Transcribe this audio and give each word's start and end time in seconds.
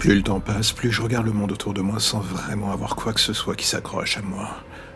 Plus 0.00 0.14
le 0.14 0.22
temps 0.22 0.40
passe, 0.40 0.72
plus 0.72 0.90
je 0.90 1.02
regarde 1.02 1.26
le 1.26 1.32
monde 1.32 1.52
autour 1.52 1.74
de 1.74 1.82
moi 1.82 2.00
sans 2.00 2.20
vraiment 2.20 2.72
avoir 2.72 2.96
quoi 2.96 3.12
que 3.12 3.20
ce 3.20 3.34
soit 3.34 3.54
qui 3.54 3.66
s'accroche 3.66 4.16
à 4.16 4.22
moi. 4.22 4.48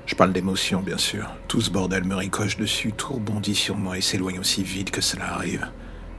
Je 0.06 0.14
parle 0.14 0.32
d'émotion, 0.32 0.80
bien 0.80 0.96
sûr. 0.96 1.30
Tout 1.46 1.60
ce 1.60 1.68
bordel 1.68 2.04
me 2.04 2.14
ricoche 2.14 2.56
dessus, 2.56 2.92
tout 2.96 3.12
rebondit 3.12 3.54
sur 3.54 3.76
moi 3.76 3.98
et 3.98 4.00
s'éloigne 4.00 4.38
aussi 4.38 4.62
vite 4.62 4.90
que 4.90 5.02
cela 5.02 5.34
arrive. 5.34 5.68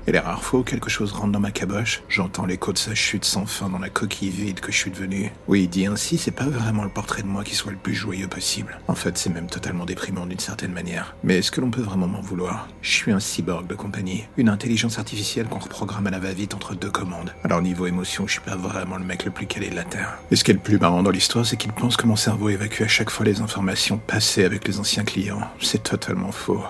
Et 0.08 0.12
les 0.12 0.20
rares 0.20 0.44
fois 0.44 0.60
où 0.60 0.64
quelque 0.64 0.90
chose 0.90 1.12
rentre 1.14 1.32
dans 1.32 1.40
ma 1.40 1.50
caboche, 1.50 2.04
j'entends 2.10 2.46
l'écho 2.46 2.72
de 2.72 2.78
sa 2.78 2.94
chute 2.94 3.26
sans 3.26 3.48
fin 3.48 3.70
dans 3.70 3.80
la 3.80 3.90
coquille 3.90 4.30
vide 4.30 4.60
que 4.60 4.72
je 4.72 4.78
suis 4.78 4.92
devenu. 4.92 5.32
Oui, 5.48 5.68
dit 5.68 5.88
ainsi, 5.88 6.20
c'est 6.20 6.30
pas 6.30 6.46
vraiment 6.46 6.84
le 6.84 6.90
portrait 6.90 7.24
de 7.24 7.28
moi 7.28 7.44
qui 7.44 7.56
soit 7.56 7.72
le 7.72 7.78
plus 7.78 7.96
joyeux 7.96 8.28
possible. 8.28 8.78
En 8.88 8.94
fait, 8.94 9.18
c'est 9.18 9.32
même 9.32 9.48
totalement 9.48 9.84
déprimant 9.84 10.28
d'une 10.28 10.38
certaine 10.38 10.74
manière. 10.74 11.16
Mais 11.24 11.40
est-ce 11.40 11.50
que 11.50 11.60
l'on 11.60 11.72
peut 11.72 11.82
vraiment 11.82 12.08
m'en 12.08 12.22
vouloir? 12.22 12.68
Je 12.84 12.92
suis 12.92 13.12
un 13.12 13.20
cyborg 13.20 13.66
de 13.66 13.74
compagnie, 13.74 14.26
une 14.38 14.50
intelligence 14.50 15.00
artificielle 15.00 15.48
qu'on 15.48 15.58
reprogramme 15.58 16.06
à 16.06 16.12
la 16.12 16.20
va-vite 16.20 16.54
entre 16.54 16.76
deux 16.76 16.92
commandes. 16.92 17.34
Alors 17.44 17.64
niveau 17.64 17.88
émotion, 17.88 18.28
je 18.28 18.34
suis 18.34 18.42
pas 18.42 18.56
vraiment 18.56 18.98
le 18.98 19.06
mec 19.06 19.26
le 19.26 19.32
plus 19.32 19.48
calé 19.48 19.70
de 19.70 19.76
la 19.76 19.86
Terre. 19.86 20.20
Et 20.30 20.36
ce 20.36 20.44
qui 20.44 20.52
est 20.52 20.56
le 20.56 20.60
plus 20.60 20.78
marrant 20.78 21.02
dans 21.02 21.10
l'histoire, 21.10 21.48
c'est 21.48 21.58
qu'il 21.58 21.72
pense 21.72 21.98
que 21.98 22.06
mon 22.06 22.16
cerveau 22.16 22.50
évacue 22.50 22.84
à 22.84 22.88
chaque 22.88 23.10
fois 23.10 23.26
les 23.26 23.42
informations 23.42 23.98
passées 23.98 24.44
avec 24.44 24.68
les 24.68 24.80
anciens 24.80 25.04
clients. 25.04 25.42
C'est 25.60 25.82
totalement 25.82 26.32
faux. 26.32 26.64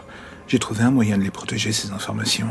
J'ai 0.48 0.60
trouvé 0.60 0.84
un 0.84 0.92
moyen 0.92 1.18
de 1.18 1.24
les 1.24 1.32
protéger, 1.32 1.74
ces 1.74 1.92
informations. 1.92 2.50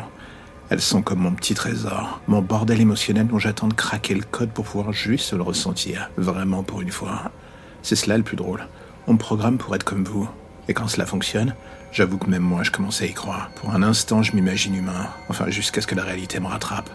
Elles 0.75 0.81
sont 0.81 1.03
comme 1.03 1.21
mon 1.21 1.31
petit 1.31 1.55
trésor, 1.55 2.21
mon 2.27 2.43
bordel 2.43 2.81
émotionnel 2.81 3.29
dont 3.29 3.39
j'attends 3.39 3.69
de 3.69 3.75
craquer 3.75 4.13
le 4.13 4.25
code 4.25 4.51
pour 4.51 4.65
pouvoir 4.65 4.93
juste 4.93 5.33
le 5.33 5.41
ressentir, 5.41 6.11
vraiment 6.17 6.65
pour 6.65 6.81
une 6.81 6.91
fois. 6.91 7.31
C'est 7.83 7.95
cela 7.95 8.17
le 8.17 8.25
plus 8.25 8.37
drôle. 8.37 8.67
On 9.07 9.13
me 9.13 9.19
programme 9.19 9.57
pour 9.57 9.77
être 9.77 9.85
comme 9.85 10.03
vous. 10.03 10.29
Et 10.67 10.75
quand 10.75 10.89
cela 10.89 11.07
fonctionne, 11.07 11.55
j'avoue 11.93 12.19
que 12.19 12.29
même 12.29 12.43
moi 12.43 12.65
je 12.65 12.73
commence 12.73 13.03
à 13.03 13.07
y 13.07 13.13
croire. 13.13 13.53
Pour 13.55 13.71
un 13.71 13.85
instant, 13.85 14.25
je 14.25 14.35
m'imagine 14.35 14.75
humain, 14.75 15.07
enfin 15.29 15.49
jusqu'à 15.49 15.81
ce 15.81 15.87
que 15.87 15.95
la 15.95 16.03
réalité 16.03 16.41
me 16.41 16.49
rattrape 16.49 16.91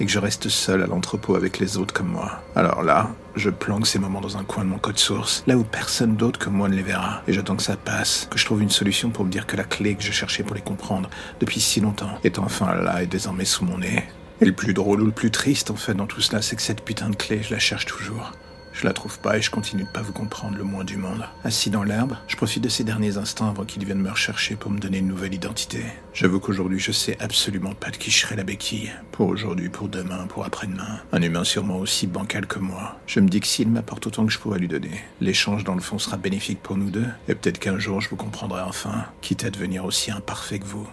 et 0.00 0.06
que 0.06 0.10
je 0.10 0.18
reste 0.18 0.48
seul 0.48 0.82
à 0.82 0.86
l'entrepôt 0.86 1.34
avec 1.34 1.58
les 1.58 1.76
autres 1.76 1.94
comme 1.94 2.08
moi. 2.08 2.42
Alors 2.54 2.82
là, 2.82 3.10
je 3.36 3.50
planque 3.50 3.86
ces 3.86 3.98
moments 3.98 4.20
dans 4.20 4.36
un 4.36 4.44
coin 4.44 4.64
de 4.64 4.68
mon 4.68 4.78
code 4.78 4.98
source, 4.98 5.42
là 5.46 5.56
où 5.56 5.64
personne 5.64 6.16
d'autre 6.16 6.38
que 6.38 6.48
moi 6.48 6.68
ne 6.68 6.74
les 6.74 6.82
verra, 6.82 7.22
et 7.26 7.32
j'attends 7.32 7.56
que 7.56 7.62
ça 7.62 7.76
passe, 7.76 8.28
que 8.30 8.38
je 8.38 8.44
trouve 8.44 8.62
une 8.62 8.70
solution 8.70 9.10
pour 9.10 9.24
me 9.24 9.30
dire 9.30 9.46
que 9.46 9.56
la 9.56 9.64
clé 9.64 9.94
que 9.94 10.02
je 10.02 10.12
cherchais 10.12 10.42
pour 10.42 10.54
les 10.54 10.62
comprendre 10.62 11.08
depuis 11.40 11.60
si 11.60 11.80
longtemps 11.80 12.18
est 12.24 12.38
enfin 12.38 12.74
là 12.74 13.02
et 13.02 13.06
désormais 13.06 13.44
sous 13.44 13.64
mon 13.64 13.78
nez. 13.78 14.04
Et 14.40 14.44
le 14.44 14.52
plus 14.52 14.74
drôle 14.74 15.00
ou 15.00 15.06
le 15.06 15.12
plus 15.12 15.30
triste 15.30 15.70
en 15.70 15.76
fait 15.76 15.94
dans 15.94 16.06
tout 16.06 16.20
cela, 16.20 16.42
c'est 16.42 16.56
que 16.56 16.62
cette 16.62 16.82
putain 16.82 17.10
de 17.10 17.16
clé, 17.16 17.42
je 17.42 17.52
la 17.52 17.58
cherche 17.58 17.86
toujours. 17.86 18.32
Je 18.78 18.84
la 18.84 18.92
trouve 18.92 19.18
pas 19.18 19.36
et 19.36 19.42
je 19.42 19.50
continue 19.50 19.82
de 19.82 19.88
pas 19.88 20.02
vous 20.02 20.12
comprendre 20.12 20.56
le 20.56 20.62
moins 20.62 20.84
du 20.84 20.98
monde. 20.98 21.24
Assis 21.42 21.68
dans 21.68 21.82
l'herbe, 21.82 22.16
je 22.28 22.36
profite 22.36 22.62
de 22.62 22.68
ces 22.68 22.84
derniers 22.84 23.16
instants 23.16 23.48
avant 23.48 23.64
qu'ils 23.64 23.84
viennent 23.84 24.00
me 24.00 24.08
rechercher 24.08 24.54
pour 24.54 24.70
me 24.70 24.78
donner 24.78 24.98
une 24.98 25.08
nouvelle 25.08 25.34
identité. 25.34 25.82
J'avoue 26.14 26.38
qu'aujourd'hui, 26.38 26.78
je 26.78 26.92
sais 26.92 27.16
absolument 27.18 27.74
pas 27.74 27.90
de 27.90 27.96
qui 27.96 28.12
je 28.12 28.20
serai 28.20 28.36
la 28.36 28.44
béquille. 28.44 28.92
Pour 29.10 29.30
aujourd'hui, 29.30 29.68
pour 29.68 29.88
demain, 29.88 30.28
pour 30.28 30.44
après-demain. 30.44 31.00
Un 31.10 31.22
humain 31.22 31.42
sûrement 31.42 31.78
aussi 31.78 32.06
bancal 32.06 32.46
que 32.46 32.60
moi. 32.60 33.00
Je 33.08 33.18
me 33.18 33.28
dis 33.28 33.40
que 33.40 33.48
s'il 33.48 33.68
m'apporte 33.68 34.06
autant 34.06 34.24
que 34.24 34.32
je 34.32 34.38
pourrais 34.38 34.60
lui 34.60 34.68
donner, 34.68 35.02
l'échange 35.20 35.64
dans 35.64 35.74
le 35.74 35.80
fond 35.80 35.98
sera 35.98 36.16
bénéfique 36.16 36.62
pour 36.62 36.76
nous 36.76 36.90
deux. 36.90 37.06
Et 37.26 37.34
peut-être 37.34 37.58
qu'un 37.58 37.80
jour, 37.80 38.00
je 38.00 38.08
vous 38.08 38.14
comprendrai 38.16 38.62
enfin, 38.62 39.06
quitte 39.22 39.42
à 39.42 39.50
devenir 39.50 39.86
aussi 39.86 40.12
imparfait 40.12 40.60
que 40.60 40.66
vous. 40.66 40.88